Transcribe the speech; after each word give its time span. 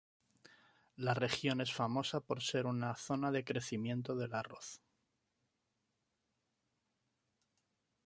La 0.95 1.13
región 1.13 1.61
es 1.61 1.71
famosa 1.71 2.21
por 2.21 2.41
ser 2.41 2.65
una 2.65 2.87
gran 2.87 2.95
zona 2.97 3.29
de 3.31 3.45
crecimiento 3.45 4.15
del 4.15 4.33
arroz. 4.33 4.81